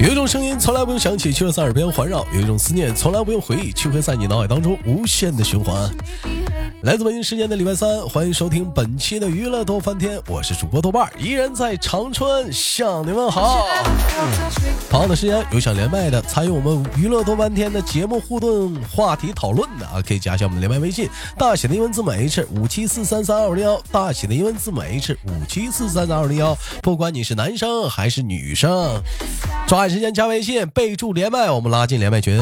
[0.00, 5.88] 有一种声音从来不用响起，却会在耳边环绕；有一种思念从来不用回忆，却会在你脑海当中无限的循环。
[6.82, 13.68] 来自北京时间的礼拜三，欢迎收听本期的娱乐多翻天，我是主播豆瓣，依然在长春向你们好。
[14.90, 21.08] 同样的时间有想连麦的，参与我们娱乐多翻天的节目互动话题讨论的啊，可以加一下我们的连麦微信，
[21.38, 29.00] 大写的英文字母 H 五七四三三二零幺，大写的英文字母 H 五七四三三二零幺，不管你是男生还是女生，
[29.68, 32.36] 抓紧时间加微信，备注连麦，我们拉进连麦群，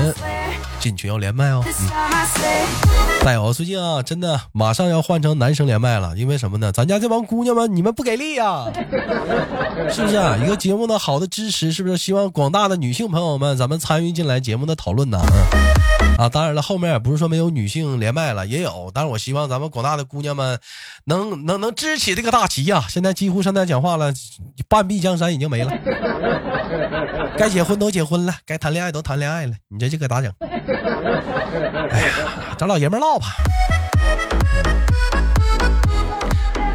[0.80, 1.62] 进群要连麦哦。
[1.65, 1.73] 嗯
[3.23, 6.73] 再有，最近啊，真的马上要换成男生连麦了，因为什么呢？
[6.73, 8.65] 咱家这帮姑娘们，你们不给力呀，
[9.93, 10.38] 是不是啊？
[10.43, 15.21] 一个节目的好的支持，是不是希望广大的女性朋友们，咱们参与进来节目的讨论呢？
[16.16, 20.59] 啊，当然了，后面也不是说没有女性连麦了，也有，但是我希望咱们广大的姑娘们
[21.05, 22.87] 能能能支起这个大旗呀！
[22.88, 24.15] 现在几乎上台讲话了，
[24.66, 25.71] 半壁江山已经没了，
[27.37, 30.33] 该结婚都结婚了，该谈恋爱都谈恋爱了，你这这可咋整？
[30.73, 33.26] 哎呀，找老爷们唠吧。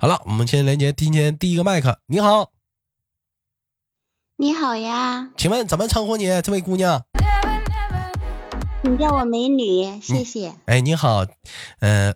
[0.01, 1.99] 好了，我们先连接今天第一个麦克。
[2.07, 2.51] 你好，
[4.37, 7.01] 你好呀，请问怎么称呼你，这位姑娘？
[8.83, 10.53] 你叫我美女，谢谢。
[10.65, 11.25] 哎，你好，
[11.79, 12.13] 嗯、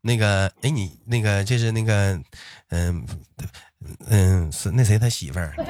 [0.00, 2.18] 那个，哎，你那个就是那个，
[2.70, 3.06] 嗯、
[4.08, 5.52] 嗯，是那谁他媳妇儿？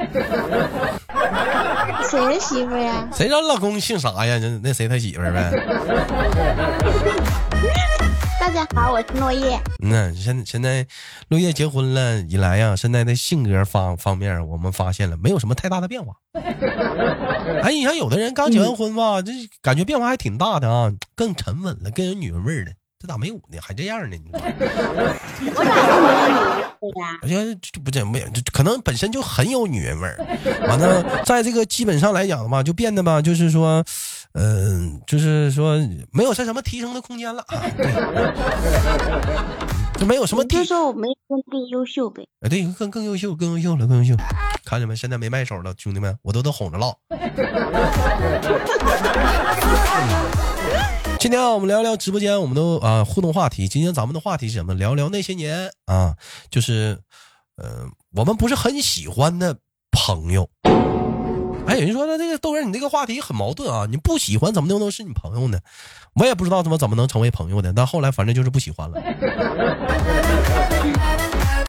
[2.11, 3.09] 谁的媳妇呀？
[3.13, 4.39] 谁让老公姓啥呀？
[4.39, 5.51] 那那谁他媳妇儿呗？
[8.41, 9.61] 大家好，我是落叶。
[9.83, 10.85] 嗯，现现在
[11.29, 16.15] 落叶结婚了以来呀，现在的性格方方面，我们发现了没有什么太大的变化。
[17.63, 19.31] 哎，你像有的人刚结完婚吧，这
[19.63, 22.73] 感觉变化还挺大的啊，更沉稳了，更有女人味儿了。
[23.03, 23.57] 这咋没有呢？
[23.63, 24.15] 还这样呢？
[24.15, 24.39] 你我
[25.65, 27.17] 咋就没有女人味呀？
[27.23, 30.19] 好像就不这没有，就可能本身就很有女人味儿。
[30.69, 33.83] 完了，在这个基本上来讲的话，就变得吧，就是说，
[34.35, 35.79] 嗯、就是说
[36.13, 37.63] 没有啥什么提升的空间了啊。
[37.75, 37.87] 对，
[39.99, 42.23] 就没有什么就说我没更更优秀呗。
[42.43, 44.15] 哎，对，更更优秀，更优秀了，更优秀。
[44.63, 44.95] 看见没？
[44.95, 46.95] 现在没卖手了，兄弟们，我都都哄着唠。
[51.21, 53.69] 今天，我们聊聊直播间我们的啊互动话题。
[53.69, 54.73] 今天咱们的话题是什么？
[54.73, 56.17] 聊聊那些年啊，
[56.51, 56.99] 就是
[57.59, 59.55] 呃，我们不是很喜欢的
[59.91, 60.49] 朋友。
[61.67, 63.87] 哎，有人说呢，这个豆哥，你这个话题很矛盾啊！
[63.91, 65.59] 你不喜欢怎么能能是你朋友呢？
[66.15, 68.99] 我也不知道怎么怎么能成为朋友的，但后来反正就是不喜欢了。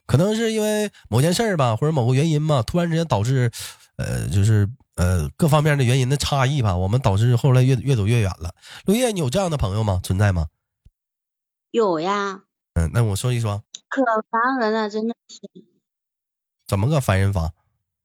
[0.06, 3.50] 可能是因为某件事儿吧，或者某个原因吧，突然之间导致，
[3.98, 4.66] 呃，就是
[4.96, 8.54] 呃各方面的原因的差异吧，我们导致后来越越走越远了。
[8.84, 10.00] 陆叶，你有这样的朋友吗？
[10.02, 10.48] 存在吗？
[11.70, 12.44] 有呀，
[12.74, 15.40] 嗯，那我说一说，可烦人了，真的是。
[16.66, 17.52] 怎么个烦人法？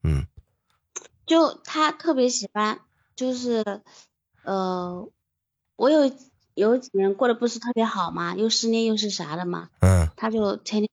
[0.03, 0.26] 嗯
[1.26, 2.80] 就他特别喜欢，
[3.16, 3.81] 就是
[4.44, 5.09] 呃，
[5.76, 6.12] 我有
[6.53, 10.90] 有几年过得不是特别好嘛，又失恋又是啥的嘛，嗯她就天天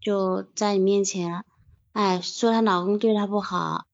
[0.00, 1.44] 就在你面前，
[1.92, 3.86] 哎，说她老公对她不好，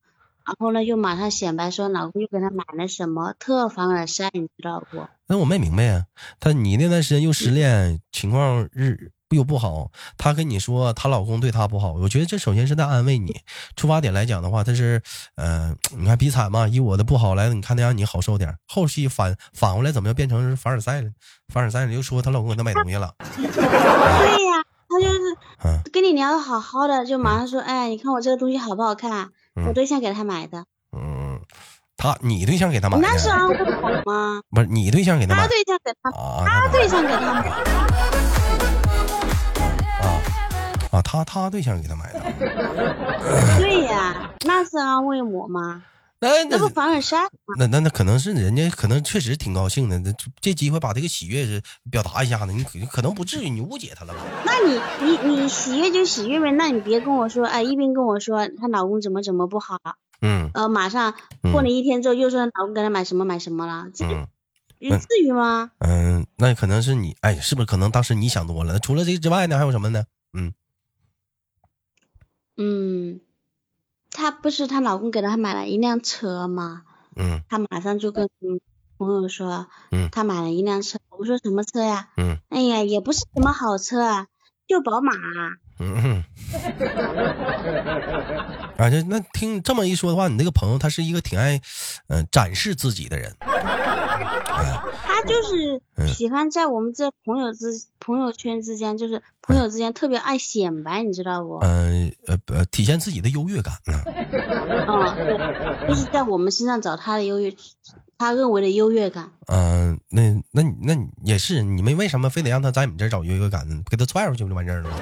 [0.45, 5.07] 然后呢又马上显摆说老公又给她买了什么，特凡尔赛，你知道不？
[5.27, 6.05] 那我没明白啊，
[6.39, 9.89] 她你那段时间又失恋，情况日又不好，
[10.19, 13.41] 她跟你说她老公对她不好，我觉得这首先是在安慰你。
[13.75, 15.01] 出发点来讲的话，她是，
[15.35, 18.55] 呃，你看比惨嘛，以我的不好来，你看得让你好受点。
[18.67, 21.09] 后期反反过来怎么又变成凡尔赛了？
[21.51, 25.19] 凡尔赛了又说她老公给她买东西了， 对呀、她就是
[25.63, 29.31] 嗯跟你聊的好好的，就马上说，哎，你看我这个东西好不好看？
[29.55, 31.39] 我对象给他买的，嗯，
[31.95, 34.41] 他你对象给他买的那是的，安慰我吗？
[34.49, 36.43] 不是你对象给他买的他对象给他，啊？
[36.45, 37.51] 他对象给他买的，
[40.01, 40.21] 啊
[40.91, 42.19] 啊，他他对象给他买的，
[43.59, 45.83] 对呀、那是安慰我吗？
[46.25, 47.17] 那那那不凡尔赛？
[47.57, 51.61] 那那那可能是人家可能确实挺高兴的，那这这机会把这个喜悦是
[51.91, 54.19] 表达一下子，你可可能不至于你误解他了吧？
[54.45, 59.79] 那你你你喜悦就喜悦呗，那你别跟我说，哎，一边跟我说她老公怎么怎么不好，
[60.21, 61.13] 嗯呃，马上
[61.51, 64.27] 过了一天之后又说她老公给她买什么买什么了，这嗯
[64.79, 65.71] 这至于吗？
[65.79, 68.79] 嗯，那可能是你哎，是不是可能当时你想多了？
[68.79, 70.03] 除了这个之外呢，还有什么呢？
[70.33, 70.53] 嗯
[72.57, 73.19] 嗯，
[74.15, 76.83] 她不是她老公给她买了一辆车吗？
[77.17, 78.29] 嗯她马上就跟
[78.97, 80.97] 朋友说，嗯她买了一辆车。
[81.17, 82.07] 我说什么车呀？
[82.17, 84.27] 嗯哎呀，也不是什么好车啊，
[84.67, 85.51] 就宝马啊。
[85.77, 86.23] 嗯嗯
[88.77, 91.59] 啊，就那听这么一说的话，你那个朋友他是一个挺爱，
[92.07, 93.35] 嗯、展示自己的人。
[95.25, 95.81] 他就是
[96.13, 97.67] 喜欢在我们这朋友之
[97.99, 101.57] 朋友圈之间，就是朋友之间特别爱显摆，你知道不？
[101.61, 104.03] 嗯呃呃，体现自己的优越感啊。
[104.05, 107.53] 嗯，对，就是在我们身上找他的优越，
[108.17, 109.31] 他认为的优越感。
[109.47, 113.81] 嗯、那那那你也是，你们为什么非得让他在你这儿找优越感呢？
[113.89, 114.95] 给他踹出去不就完事儿了吗？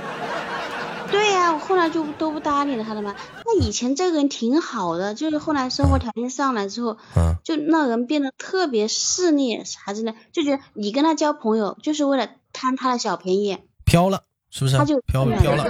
[1.14, 3.16] 对呀、我后来就都不搭理他了嘛。
[3.36, 13.60] 他以前这个人挺好的，就是后来生活条件上来之后，嗯就那人变得特别势利啥子的，就觉得你跟他交朋友就是为了贪他的小便宜。
[13.86, 14.76] 飘了，是不是？
[14.76, 15.70] 他就飘了飘了啊。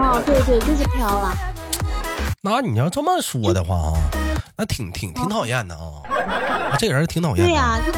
[0.00, 1.34] 哦，对对，就是飘了。
[2.40, 3.92] 那你要这么说的话啊，
[4.56, 6.00] 那挺挺挺讨厌的啊。
[6.08, 7.44] 啊这个人挺讨厌的。
[7.44, 7.92] 对呀、就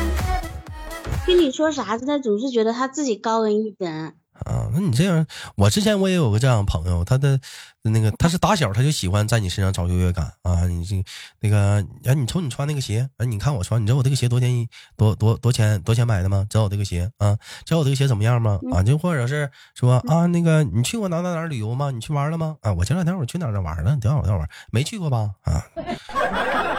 [1.26, 2.18] 跟你说啥子呢？
[2.18, 4.14] 总是觉得他自己高人一等。
[4.46, 5.26] 啊，那你这样，
[5.56, 7.38] 我之前我也有个这样的朋友，他的
[7.82, 11.02] 那个他是打小他就喜欢在你身上找优越感啊，你这
[11.40, 16.46] 那个，哎，你瞅你穿那个鞋，哎，你看我穿，你知道我这个鞋多钱一多多多钱多钱买的吗？
[16.48, 17.36] 知道我这个鞋啊？
[17.64, 18.60] 知道我这个鞋怎么样吗？
[18.72, 21.90] 啊，就或者是说啊，那个你去过哪哪哪旅游吗？
[21.90, 22.56] 你去玩了吗？
[22.62, 25.30] 啊，我前两天我去哪哪玩了，挺好挺好玩，没去过吧？
[25.42, 25.64] 啊，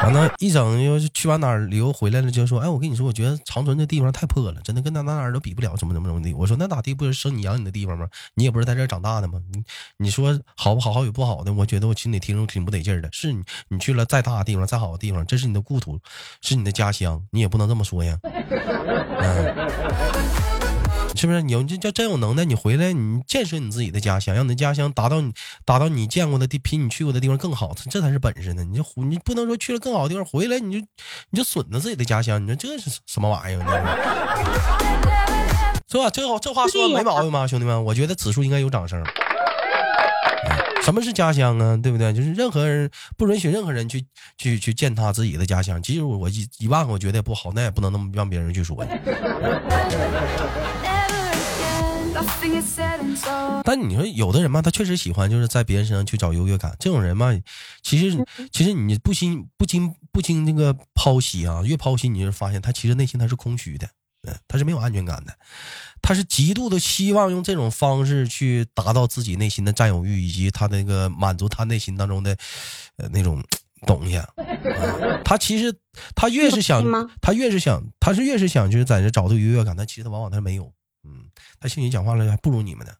[0.03, 6.33] 完了，一整又是去完哪儿旅游回来了，就说，哎，我跟你说，我觉得长春这地方太破了，真的跟哪哪哪都比不了，怎么怎么怎么地。
[6.33, 6.91] 我说那咋地？
[6.91, 8.07] 不是生你养你的地方吗？
[8.35, 9.39] 你也不是在这儿长大的吗？
[9.51, 9.63] 你
[9.97, 10.91] 你说好不好？
[10.91, 13.09] 好与不好的，我觉得我心里听着挺不得劲儿的。
[13.11, 15.99] 是你你去了再大的地方，再好的地方，这是你的故土，
[16.41, 18.17] 是你的家乡，你也不能这么说呀。
[18.23, 19.55] 嗯。
[21.13, 21.41] 是不是？
[21.41, 25.31] 你要这叫真有能耐，你回来你建设你自己的家乡，让你的家乡达到你
[25.65, 28.63] 达到你见过的地，比你去过的地方更好，这才是本事呢。
[28.63, 30.87] 你就你不能说去了更好的地方回来你就
[31.29, 33.61] 你就损了自己的家乡，你说这是什么玩意儿？
[35.91, 36.09] 这是吧？
[36.09, 37.83] 这话这话说的没毛病吧，兄弟们？
[37.83, 39.03] 我觉得此处应该有掌声。
[39.03, 41.75] 哎什么是家乡啊？
[41.75, 42.13] 对不对？
[42.13, 44.05] 就是任何人不允许任何人去
[44.37, 45.81] 去去践踏自己的家乡。
[45.81, 48.83] 即使我一一万个我觉得也不好，那也不能那么让别人去说。
[53.63, 56.73] 但你说有的人嘛，他确实喜欢就是在别人身上去找优越感。
[56.79, 57.31] 这种人嘛，
[57.83, 63.87] 其实其实你不经不经不经那个剖析啊，越剖析你就发现他其实内心他是空虚的，
[64.27, 65.33] 嗯，他是没有安全感的，
[66.01, 72.37] 他是极度的希望用这种方式去达到自己内心的占有欲，以及他那个满足他内心当中的
[72.97, 73.43] 呃那种
[73.87, 74.17] 东西。
[74.17, 74.27] 啊
[75.23, 75.73] 他其实
[76.13, 76.83] 他越是想，
[77.21, 80.71] 他越是想，他是越是想就是在这找到优越感，但其实他往往他没有。
[81.03, 81.25] 嗯，
[81.61, 82.91] 他心里讲话了还不如你们呢。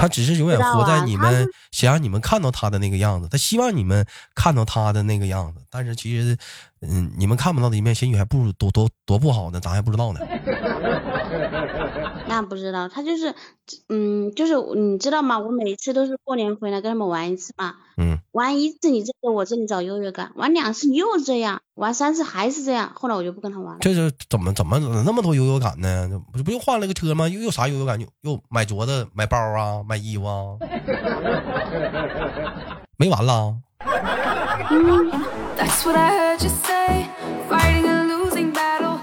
[0.00, 4.04] 他只是永远活在你们想让你们看到他的那个样子，他希望你们
[4.34, 6.36] 看到他的那个样子，但是其实，
[6.80, 10.20] 嗯，你们看不到的一面，兴许还不如多多多不好呢，咱还不知道呢。
[12.26, 13.34] 那不知道，他就是，
[13.88, 15.38] 嗯，就是你知道吗？
[15.38, 23.78] 我每次都是过年回来跟他们玩一次嘛，嗯，玩一次你这个我这里找优越感，玩两次你又这样，玩三次还是这样，后来我就不跟他玩了。
[23.80, 26.10] 这是怎么怎么那么多优越感呢？
[26.32, 27.28] 不不又换了个车吗？
[27.34, 27.98] 又又啥又有感？
[27.98, 30.56] 觉又买镯子、买包啊、买衣服啊，
[32.96, 33.56] 没完了。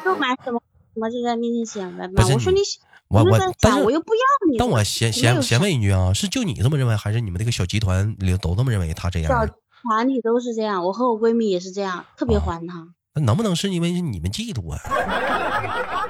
[0.04, 0.60] 又买什么
[0.94, 2.60] 什么就在面前显摆不是嘛，我说你
[3.08, 9.46] 我我但是我又不要你，但我先没先先问一句啊，是就你这么认为，还是你们这个小集团里都这么认为他这样啊？
[9.46, 14.80] 小团体都是这样，我和我闺蜜也是这样，特别还他，那能不能是因为你们嫉妒啊？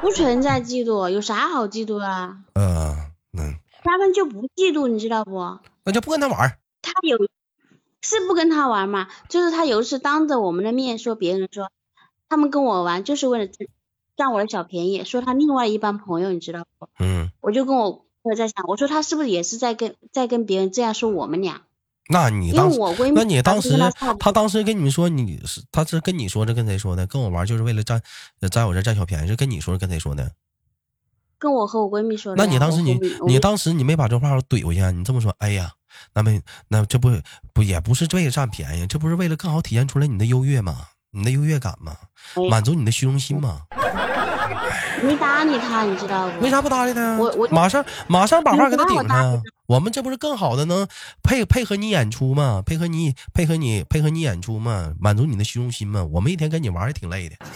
[0.00, 2.38] 不存在嫉妒，有啥好嫉妒啊？
[2.54, 2.96] 嗯，
[3.32, 3.54] 嗯，
[3.84, 5.58] 他们就不嫉妒，你知道不？
[5.84, 6.58] 那就不跟他玩。
[6.82, 7.18] 他有
[8.00, 9.08] 是不跟他玩嘛？
[9.28, 11.70] 就是他有一次当着我们的面说别人说，
[12.28, 13.68] 他们跟我玩就是为了占
[14.16, 16.88] 占我的小便宜，说他另外一帮朋友，你知道不？
[16.98, 17.92] 嗯，我就跟我
[18.22, 21.62] 朋友在想，我说他是不是也是在跟在跟别人这样说我们俩？
[22.10, 22.78] 那你当时，
[23.14, 27.06] 那你当时跟他当时跟你们说你是他是跟你说的，跟谁说的？
[27.06, 28.02] 跟我玩就是为了占
[28.50, 30.32] 在我这占小便宜，是跟你说是跟谁说的？
[31.38, 32.44] 跟我和我闺蜜说的。
[32.44, 34.90] 那你当时你你当时你没把这话怼回去啊？
[34.90, 35.72] 你这么说，哎呀，
[36.12, 37.10] 那没那这不
[37.54, 40.88] 不也不是为了占便宜，这不是为了更好体现出来你的优越吗？
[41.12, 41.96] 你的优越感吗？
[42.34, 43.62] 哎满足你的虚荣心吗？
[45.02, 46.40] 没搭理他，你知道不？
[46.44, 47.16] 为啥不搭理他？
[47.18, 49.42] 我我马上马上把话给他顶上。
[49.66, 50.88] 我们这不是更好的能
[51.22, 52.60] 配配合你演出吗？
[52.66, 54.92] 配合你配合你配合你演出吗？
[54.98, 56.04] 满足你的虚荣心吗？
[56.12, 57.36] 我们一天跟你玩也挺累的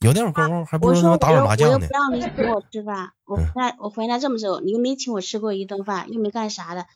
[0.00, 1.92] 有那会功夫还不如他妈打会麻将呢不。
[1.92, 6.86] 让你请我吃饭，我回嗯来我回来这么久，你又没请我吃过一顿饭，又没干啥的，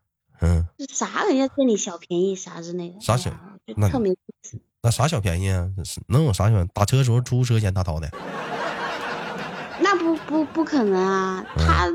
[0.40, 3.30] 嗯，这啥人家占你小便宜啥之类的，啥小
[3.66, 4.58] 就那特没意思。
[4.84, 5.66] 那啥小便宜啊？
[6.08, 6.68] 能有啥小便宜？
[6.74, 8.10] 打车的时候出租车钱他掏的。
[9.80, 11.46] 那不不不可能啊！
[11.56, 11.88] 他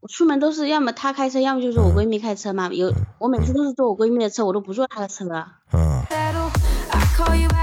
[0.00, 2.70] 我出门都是要么他开车，要么就是我闺蜜开车嘛。
[2.72, 5.26] 有我每次都是坐我闺蜜的车，我都不坐她的车。
[5.74, 6.02] 嗯.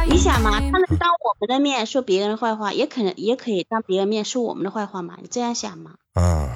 [0.07, 5.15] 你想嘛，他能当我们的面说别人的坏话，也可能也可以当别人面说我们的坏话嘛。
[5.19, 5.93] 你这样想嘛？
[6.13, 6.47] 啊。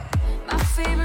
[0.48, 1.03] My favorite.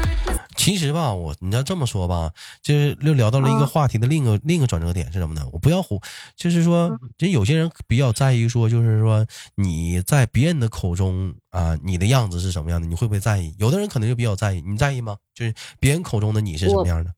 [0.69, 5.47] 其实吧，我你要这么说吧，就是又聊到了一个嗯话题的另一个、另一个转折点是什么呢？
[5.51, 5.99] 我不要胡，
[6.37, 13.55] 就是说，人有些人比较在意说，就是说你在别人的口中啊，你的样子是什么样的，你会不会在意？
[13.59, 15.17] 有的人可能就比较在意，你在意吗？
[15.35, 17.13] 就是别人口中的你是什么样的？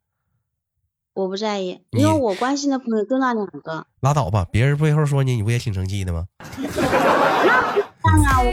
[1.15, 3.85] 我不在意，因为我关心的朋友就那两个。
[3.99, 6.29] 拉倒吧，别人背后说你，你不也挺生气的吗？
[6.57, 8.53] 那不一样啊，我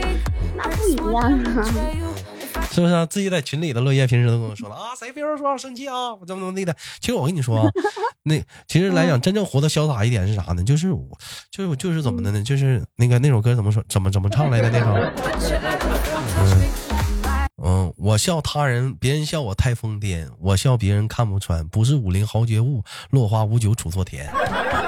[0.56, 2.07] 那不一样啊。
[2.78, 3.04] 是不是、啊？
[3.06, 6.72] 自己在群里的乐业平时都跟我说了 啊，谁别人说我生气啊，我怎么怎么地的。
[7.00, 7.68] 其实我跟你说啊，
[8.22, 10.62] 那其实来讲，真正活得潇洒一点是啥呢？
[10.62, 11.04] 就是我，
[11.50, 12.40] 就是就是怎么的呢？
[12.40, 13.82] 就是那个那首歌怎么说？
[13.88, 14.94] 怎么怎么唱来的那首？
[17.60, 24.30] 嗯，我笑他人，别人笑我太疯癫；我笑别人看不穿，不是武林豪杰物，落花无酒楚作田。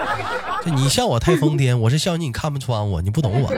[0.65, 3.51] 就你笑我太疯癫，我是笑你你看不穿我，你不懂我。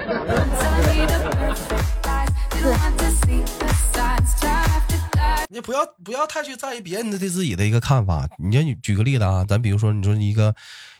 [5.52, 8.26] 你不要不要太去在意别人的对自己的一个看法。
[8.38, 10.54] 你就举个例子啊，咱比如说，你说一个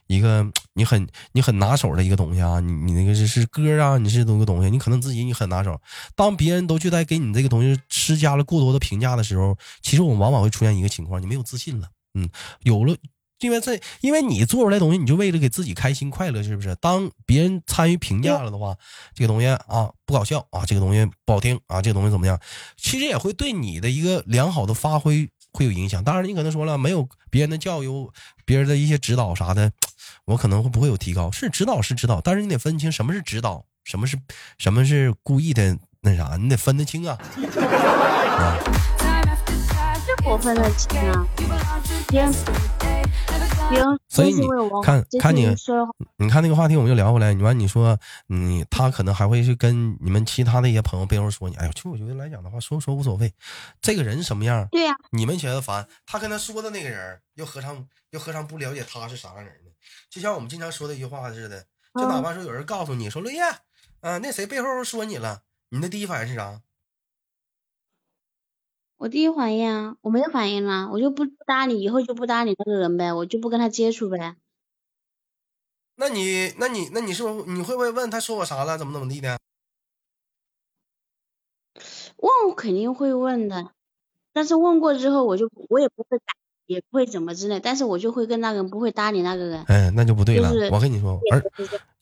[0.09, 5.81] 一个你很你很拿手的一个东西啊，你你那个是是歌啊，你是那个东西，你可能自己你很拿手。
[6.15, 11.89] 当别人都去在给你这个东西施加了过多的评价的时候，其实我们往往会出现一个情况，你没有自信了。
[12.15, 12.29] 嗯，
[12.61, 12.95] 有了。
[13.43, 16.75] 因为这，因为你做出来东西，你就为了给自己开心快乐，是不是？
[16.77, 18.77] 当别人参与评价了的话，
[19.15, 22.39] 这个东西啊不搞笑啊，这个东西不好听啊，这个东西怎么样？
[22.77, 26.03] 其实也会对你的一个良好的发挥会有影响。
[26.05, 27.89] 当然，你可能说了，没有别人的教育，
[28.45, 29.73] 别人的一些指导啥的，
[30.25, 31.31] 我可能会不会有提高？
[31.31, 34.17] 是指导是指导，但是你得分清什么是指导，什么是
[34.59, 37.19] 什么是故意的那啥，你得分得清啊。
[40.25, 41.27] 我分得清啊。
[43.71, 44.47] 人所以你
[44.83, 45.47] 看看你
[46.17, 47.33] 你看那个话题，我们就聊回来。
[47.33, 53.33] 你完，你说，你他可能还会去跟你们其他的一些朋友背后说你，哎呦，其实我觉得来讲的话，说说无所谓，
[53.81, 59.71] 这个人什么样，对呀、你们觉得烦，他跟他说的那个人，又何尝又何尝不了解他是啥样人呢？
[60.11, 61.65] 就像我们经常说的一句话似的，
[61.95, 63.41] 就哪怕说有人告诉你说，落叶，
[64.01, 66.61] 啊、那谁背后说你了，你的第一反应是啥？
[69.03, 74.37] 我第一反应啊，我没有反应啦，我就不搭理，以后就不搭理那个人呗，我就不跟他接触呗。
[75.97, 79.37] 那你，那你，那你是不是你会不会问他说我啥了，怎么怎么地的？
[82.19, 83.73] 问我肯定会问的，
[84.33, 86.25] 但是问过之后，我就我也不会改，
[86.73, 89.63] 也不会怎么之类，但是我就会跟那个人不会搭理那个人。
[89.69, 90.51] 哎，那就不对了。
[90.51, 91.43] 就是我跟你说，而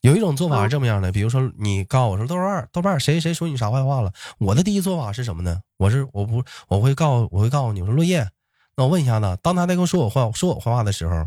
[0.01, 5.61] 有一种做法是嗯这么样的，比如说你告诉我说豆瓣豆瓣谁谁说你啥坏话了，我的第一做法是什么呢？
[5.77, 8.29] 我是我不我会告我会告诉你，我说落叶，
[8.77, 11.27] 那我问一下子，当他在跟我说我坏说我坏话的时候，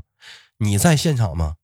[0.58, 1.56] 你在现场吗？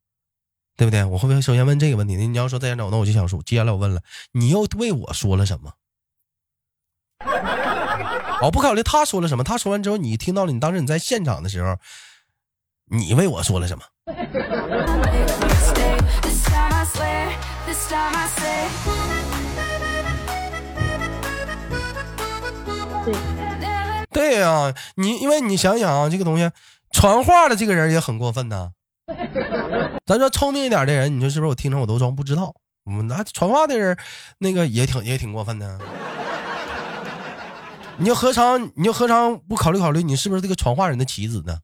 [0.77, 1.03] 对不对？
[1.03, 2.15] 我会不会首先问这个问题？
[2.15, 5.73] 你要说在现场，那我就想说，接下来我问了，你又为我说了什么？
[8.41, 11.75] 我不考虑他说了什么，他说完之后，你听到了，你当时你在现场的时候，
[12.89, 13.83] 你为我说了什么.
[24.11, 26.49] 对呀、你因为你想想啊，这个东西
[26.91, 28.71] 传话的这个人也很过分呐。
[30.05, 31.49] 咱说聪明一点的人，你说是不是？
[31.49, 32.53] 我听着我都装不知道。
[32.85, 33.97] 我们那传话的人，
[34.37, 35.77] 那个也挺也挺过分的。
[38.01, 41.57] 你又何尝你又何尝不考虑考虑，你是不是这个传话人的棋子呢？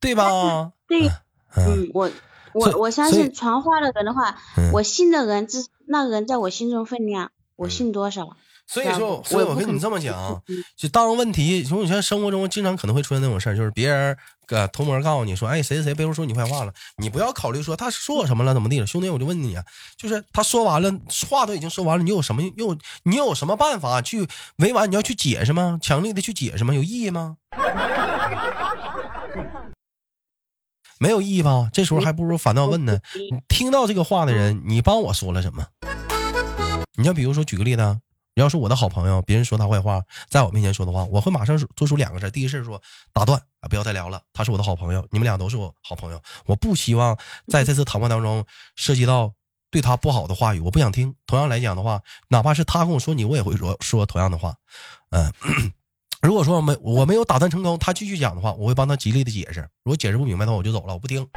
[0.00, 0.72] 对吧？
[0.86, 1.08] 对，
[1.56, 2.10] 嗯，嗯，我
[2.52, 4.70] 我我相信传话的人的话，嗯。
[4.72, 8.36] 我信的人，之那个人在我心中分量，我信多少？
[8.72, 19.64] 所以说，所以我跟你这么讲 嗯，就当问题，从你像生活中经常可能会出现那种事儿，就是别人呃偷摸告诉你说，哎，谁谁谁背后说你坏话了，你不要考虑说他说我什么了，怎么地了，兄弟，我就问你啊，
[19.96, 20.92] 就是他说完了，
[21.28, 24.88] 话都已经说完了，你有什么又你有什么办法去委婉？
[24.88, 25.76] 你要去解释吗？
[25.82, 26.72] 强力的去解释吗？
[26.72, 27.38] 有意义吗？
[31.00, 31.68] 没有意义吧？
[31.72, 33.00] 这时候还不如反倒问呢。
[33.14, 35.66] 你听到这个话的人，你帮我说了什么？
[36.96, 37.96] 你要比如说举个例子啊，
[38.34, 42.30] 要是我的好朋友，别人说他坏话，在我面前说的话，我会马上做出两个事儿。
[42.30, 42.80] 第一是说
[43.12, 47.18] 打断啊，不要再聊了，他是我的好朋友，你们俩都是我好朋友，我不希望
[47.48, 48.44] 在这次谈话当中
[48.76, 49.32] 涉及到
[49.70, 51.14] 对他不好的话语，我不想听。
[51.26, 54.54] 同样来讲的话，哪怕是他跟我说你，我也会说说同样的话。
[55.10, 55.32] 嗯、
[56.22, 59.60] 如果说我没我没有打断成功，他继续讲的话，我会帮他极力的解释。
[59.82, 61.26] 如果解释不明白的话，我就走了，我不听。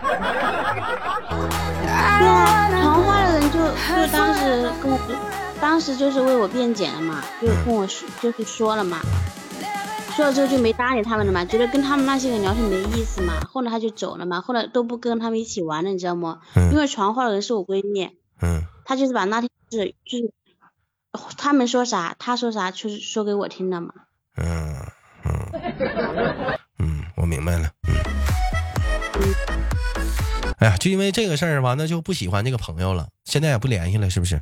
[1.34, 5.33] 对啊，传话的人就就当时跟我，
[5.64, 9.00] 当时就是为我辩解了嘛，就跟我说就是说了嘛，
[10.14, 16.42] 说了之后就没搭理他们了嘛，觉得跟他们那些人聊天没意思嘛，后来他就走了嘛，后来都不跟他们一起玩了，你知道吗？
[16.58, 18.10] 嗯因为传话的人是我闺蜜，
[18.42, 20.34] 嗯他就是把那天是就是
[21.38, 23.94] 他们说啥，他说啥，就是说给我听的嘛。
[24.36, 24.76] 嗯
[25.24, 25.32] 嗯
[26.80, 27.70] 嗯，我明白了。
[27.86, 29.34] 嗯。
[30.58, 34.42] 哎呀，就因为这个事儿，完了就不喜欢这个朋友了，现在也不联系了，是不是？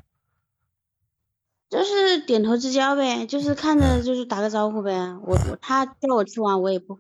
[1.72, 4.92] 就是点头之交呗，就是看着就是打个招呼呗。
[5.24, 7.00] 我我他叫我去玩我也不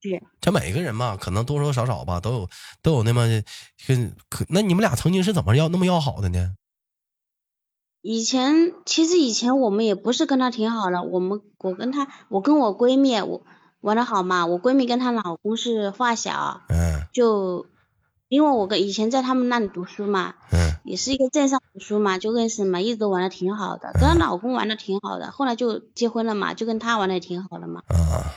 [0.00, 0.22] 去。
[0.40, 2.48] 这每个人嘛，可能多多少少吧，都有
[2.80, 3.26] 都有那么
[3.88, 4.46] 跟可。
[4.48, 6.54] 那你们俩曾经是怎么要那么要好的呢？
[8.02, 13.42] 以前其实以前我们也不是跟他挺好的，我们我跟他我跟我闺蜜我
[13.80, 17.66] 玩的好嘛，我闺蜜跟她老公是发小，嗯就
[18.28, 27.82] 因为我跟以前在他们那里读书嘛，嗯也是一个镇上读书嘛，就认识嘛，一直都玩的挺好的，跟她老公玩的挺好的，后来就结婚了嘛，就跟他玩的也挺好的嘛。
[27.88, 28.32] 啊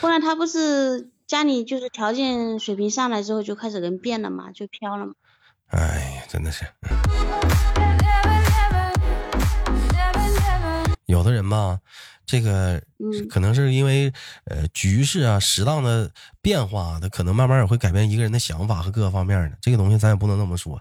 [0.00, 5.12] 后来他不是家里就是条件水平上来之后就开始人变了嘛，就飘了嘛。
[5.66, 5.78] 哎
[6.16, 6.64] 呀，真的是
[11.10, 11.78] 有的人吧，
[12.24, 14.12] 这个嗯可能是因为
[14.44, 19.56] 呃局势啊适当的变化，他可能慢慢也会改变一个人的想法和各个方面的。
[19.60, 20.80] 这个东西咱也不能那么说，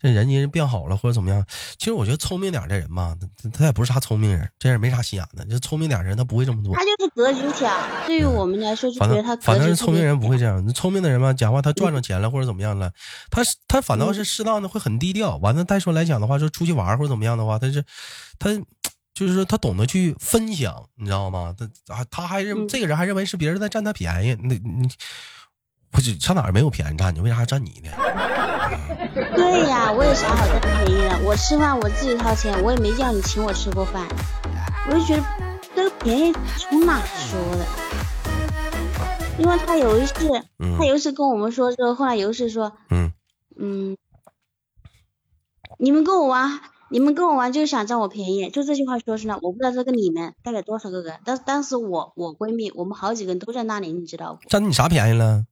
[0.00, 1.44] 这人家变好了或者怎么样。
[1.78, 5.44] 其实我觉得聪明点的人吧，他他也不是啥聪明人，这人没啥心眼子。
[5.46, 6.82] 就聪明点的人他不会这么做他。
[6.82, 7.72] 就是格局小，
[8.06, 10.66] 对于我们来说就反觉得他正反格局正是聪明人不会这样。
[10.74, 12.92] 聪明的人吧，讲话他赚着钱了或者怎么样了，
[13.30, 15.36] 他是他反倒是适当的会很低调。
[15.38, 17.82] 完了再说来讲的话，说出去玩或者怎么样的话，他是
[18.38, 18.50] 他
[19.14, 21.54] 就是说他懂得去分享，你知道吗？
[21.58, 24.88] 他啊他还认嗯这个人还认为是别人在占他便宜，那你
[25.90, 27.90] 不是上哪儿没有便宜占你，为啥还占你呢？
[29.34, 34.06] 对呀，我有啥好占便宜的，我吃饭我自己掏钱，我也没叫你请我吃过饭，
[34.88, 35.24] 我就觉得
[35.74, 37.66] 这个便宜从哪说的？
[39.38, 43.10] 因为他有一次，嗯他有一次跟我们说之后，后来有一次说，嗯
[43.58, 43.96] 嗯，
[45.78, 54.48] 你们跟我玩，你们跟我玩就是想占我便宜，就这句话说出来，我不知道这个你们代表多少个人，但是当时我我闺蜜，我们好几个人都在那里，你知道不？
[54.48, 55.46] 占你啥便宜了？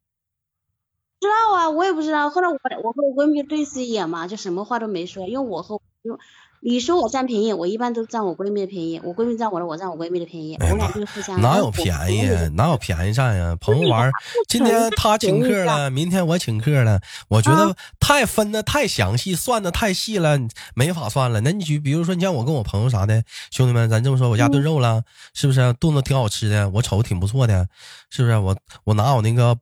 [1.20, 2.28] 知道啊，我也不知道。
[2.28, 6.18] 后来我我和我闺蜜对视一眼嘛，就什么话都没说，因为我和因为
[6.60, 11.40] 你说我占便宜，我一般都占我闺蜜的便宜，我闺蜜占我的，我占我闺蜜的便宜，我俩就是互相。
[11.40, 12.28] 哪有便宜？
[12.54, 13.56] 哪有便宜占呀？
[13.60, 14.10] 朋友玩，
[14.48, 17.00] 今天他请客了，明天我请客了。
[17.28, 20.38] 我觉得太分的太详细，算的太细了，
[20.74, 21.40] 没法算了。
[21.42, 25.02] 那你举，比如说你像我跟我朋友啥的，兄弟们，咱这么说，我家炖肉了，
[25.34, 25.72] 是不是？
[25.74, 27.68] 炖的挺好吃的，我瞅挺不错的，
[28.10, 28.36] 是不是？
[28.36, 29.56] 我我拿我那个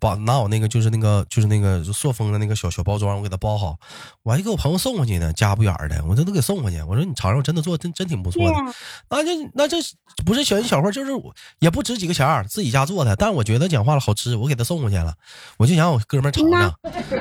[0.00, 3.78] 把拿我那个就是那个就是那个塑封的那个小小包装，我给他包好，
[4.22, 6.80] 我还给我朋友送过去呢，家不远儿的，我这都给送过去。
[6.82, 8.74] 我说你尝尝，我真的做真真挺不错的。
[9.10, 9.76] 那这那这
[10.24, 13.14] 不是小人小惠，就是我也不值几个钱儿，自己家做的。
[13.16, 15.14] 但是我觉得讲话了好吃，我给他送过去了。
[15.58, 16.74] 我就想我哥们尝尝。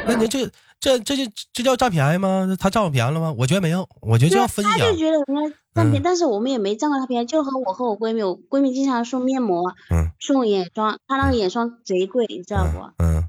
[0.05, 0.49] 那你这
[0.79, 2.55] 这这就这叫占便宜吗？
[2.59, 3.33] 他占我便宜了吗？
[3.37, 4.95] 我觉得没有，我觉得这叫分享他就。
[4.95, 13.03] 觉得人但是我们也没占过他便宜，就和我和我闺蜜，我闺蜜经常送面膜、嗯送眼霜，她那个眼霜贼贵，你知道不？
[13.03, 13.23] 嗯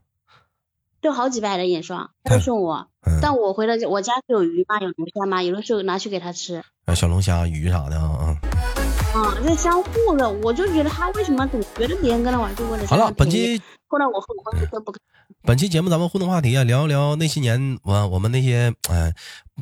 [1.03, 2.89] 就好几百的眼霜，她就送我。
[3.07, 6.63] 嗯，但我回来我家是有鱼嘛，有龙虾嘛，有的时候拿去给她吃。
[6.87, 8.19] 嗯小龙虾、鱼啥的啊。
[8.21, 8.37] 嗯
[9.15, 13.63] 啊，这相互的，我就觉得他为什么总觉得别人跟他玩就为了好了，本期
[15.43, 19.13] 本期节目咱们互动话题啊，聊一聊那些年我我们那些呃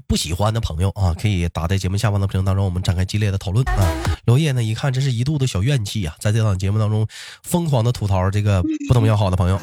[0.07, 3.83] 不喜欢的朋友啊，可以打在节目下方的评论当中，我们展开激烈的讨论啊。
[4.25, 7.07] 刘烨呢，一看这是一肚子小怨气啊，在这档节目当中
[7.43, 9.61] 疯狂的吐槽这个 不怎么要好的朋友，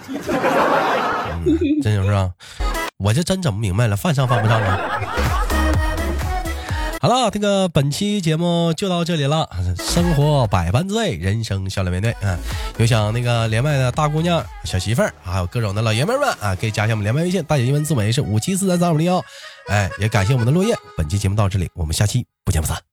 [1.46, 2.32] 嗯，真就是啊，
[2.98, 5.48] 我这真整不明白了，犯上犯不上啊。
[7.02, 9.50] 好了，这个本期节目就到这里了。
[9.78, 12.38] 生活百般滋味，人生笑脸面对啊！
[12.78, 19.24] 有想那个连麦的大姑娘、小媳妇儿，还有各种的老爷们儿们啊，可以加一下我们连麦微信，大写英文字母 A 是五七四三三五零幺。
[19.70, 20.76] 哎，也感谢我们的落叶。
[20.98, 22.89] 本期节目到这里，我们下期不见不散。